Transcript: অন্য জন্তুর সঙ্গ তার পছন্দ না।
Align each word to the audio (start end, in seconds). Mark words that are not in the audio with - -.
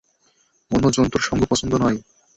অন্য 0.71 0.85
জন্তুর 0.91 1.21
সঙ্গ 1.21 1.41
তার 1.41 1.49
পছন্দ 1.51 1.73
না। 1.75 1.87